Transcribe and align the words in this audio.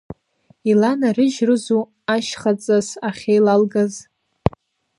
Иланарыжьрызу 0.71 1.81
ашьха 2.15 2.51
ҵас 2.61 2.87
ахьеилалгаз? 3.07 3.93